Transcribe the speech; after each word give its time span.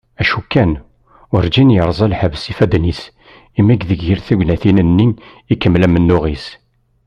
Acu 0.21 0.39
kan, 0.51 0.71
urǧin 1.33 1.73
yerẓa 1.75 2.07
lḥebs 2.13 2.43
ifadden-is 2.51 3.01
imi 3.59 3.75
deg 3.89 3.99
yir 4.03 4.19
tignatin-nni 4.27 5.07
ikemmel 5.53 5.85
amennuɣ-is. 5.87 6.45